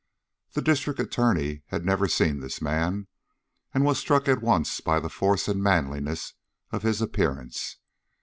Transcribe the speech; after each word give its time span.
The 0.53 0.63
District 0.63 0.99
Attorney 0.99 1.61
had 1.67 1.85
never 1.85 2.07
seen 2.07 2.39
this 2.39 2.59
man, 2.59 3.05
and 3.71 3.85
was 3.85 3.99
struck 3.99 4.27
at 4.27 4.41
once 4.41 4.81
by 4.81 4.99
the 4.99 5.09
force 5.09 5.47
and 5.47 5.61
manliness 5.61 6.33
of 6.71 6.81
his 6.81 7.03
appearance. 7.03 7.77